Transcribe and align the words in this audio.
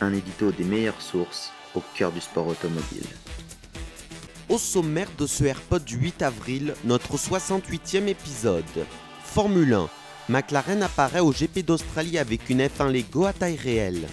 Un 0.00 0.12
édito 0.12 0.50
des 0.50 0.64
meilleures 0.64 1.00
sources 1.00 1.52
au 1.74 1.82
cœur 1.94 2.12
du 2.12 2.20
sport 2.20 2.46
automobile. 2.48 3.06
Au 4.48 4.58
sommaire 4.58 5.08
de 5.18 5.26
ce 5.26 5.44
AirPod 5.44 5.84
du 5.84 5.96
8 5.96 6.22
avril, 6.22 6.74
notre 6.84 7.16
68e 7.16 8.06
épisode. 8.08 8.64
Formule 9.22 9.72
1. 9.72 9.88
McLaren 10.28 10.82
apparaît 10.82 11.20
au 11.20 11.32
GP 11.32 11.64
d'Australie 11.64 12.18
avec 12.18 12.50
une 12.50 12.60
F1 12.60 12.90
Lego 12.90 13.24
à 13.24 13.32
taille 13.32 13.56
réelle. 13.56 14.06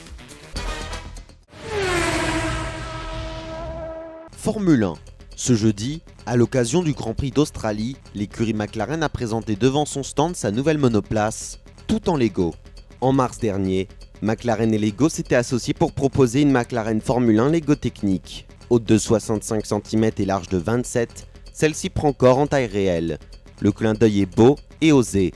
Formule 4.38 4.84
1. 4.84 4.94
Ce 5.36 5.56
jeudi, 5.56 6.02
à 6.26 6.36
l'occasion 6.36 6.84
du 6.84 6.94
Grand 6.94 7.14
Prix 7.14 7.32
d'Australie, 7.32 7.98
l'écurie 8.14 8.54
McLaren 8.54 9.04
a 9.04 9.10
présenté 9.10 9.56
devant 9.56 9.86
son 9.86 10.04
stand 10.04 10.36
sa 10.36 10.52
nouvelle 10.52 10.78
monoplace, 10.78 11.60
tout 11.88 12.10
en 12.10 12.16
Lego. 12.16 12.54
En 13.02 13.14
mars 13.14 13.40
dernier, 13.40 13.88
McLaren 14.22 14.72
et 14.72 14.78
Lego 14.78 15.10
s'étaient 15.10 15.36
associés 15.36 15.74
pour 15.74 15.94
proposer 15.94 16.42
une 16.42 16.52
McLaren 16.52 17.02
Formule 17.02 17.40
1 17.40 17.50
Lego 17.50 17.74
technique. 17.74 18.46
Haute 18.70 18.84
de 18.84 18.98
65 18.98 19.66
cm 19.66 20.12
et 20.20 20.26
large 20.26 20.48
de 20.48 20.58
27, 20.58 21.28
celle-ci 21.52 21.90
prend 21.90 22.14
corps 22.14 22.38
en 22.38 22.46
taille 22.46 22.68
réelle. 22.68 23.18
Le 23.62 23.72
clin 23.72 23.94
d'œil 23.94 24.22
est 24.22 24.36
beau 24.36 24.58
et 24.80 24.92
osé. 24.92 25.34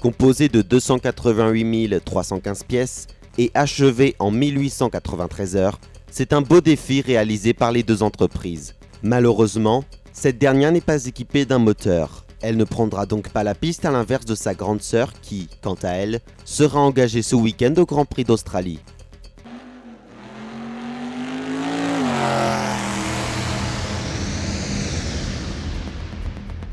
Composé 0.00 0.48
de 0.48 0.62
288 0.62 2.04
315 2.04 2.62
pièces 2.62 3.08
et 3.38 3.50
achevé 3.54 4.14
en 4.20 4.30
1893 4.30 5.56
heures, 5.56 5.80
c'est 6.08 6.32
un 6.32 6.40
beau 6.40 6.60
défi 6.60 7.00
réalisé 7.00 7.54
par 7.54 7.72
les 7.72 7.82
deux 7.82 8.04
entreprises. 8.04 8.76
Malheureusement, 9.02 9.84
cette 10.12 10.38
dernière 10.38 10.70
n'est 10.70 10.80
pas 10.80 11.06
équipée 11.06 11.44
d'un 11.44 11.58
moteur. 11.58 12.24
Elle 12.40 12.56
ne 12.56 12.64
prendra 12.64 13.04
donc 13.06 13.30
pas 13.30 13.42
la 13.42 13.54
piste 13.54 13.84
à 13.84 13.90
l'inverse 13.90 14.24
de 14.24 14.34
sa 14.34 14.54
grande 14.54 14.82
sœur 14.82 15.12
qui, 15.20 15.48
quant 15.62 15.78
à 15.82 15.90
elle, 15.90 16.20
sera 16.44 16.80
engagée 16.80 17.22
ce 17.22 17.34
week-end 17.34 17.74
au 17.76 17.84
Grand 17.84 18.04
Prix 18.04 18.24
d'Australie. 18.24 18.78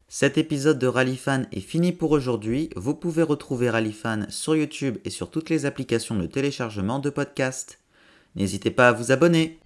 Cet 0.07 0.37
épisode 0.37 0.79
de 0.79 0.87
Rallyfan 0.87 1.43
est 1.51 1.59
fini 1.59 1.91
pour 1.91 2.11
aujourd'hui. 2.11 2.69
Vous 2.77 2.95
pouvez 2.95 3.21
retrouver 3.21 3.69
Rallyfan 3.69 4.27
sur 4.29 4.55
YouTube 4.55 4.97
et 5.03 5.09
sur 5.09 5.29
toutes 5.29 5.49
les 5.49 5.65
applications 5.65 6.15
de 6.15 6.25
téléchargement 6.25 6.99
de 6.99 7.09
podcasts. 7.09 7.79
N'hésitez 8.35 8.71
pas 8.71 8.87
à 8.87 8.91
vous 8.93 9.11
abonner. 9.11 9.59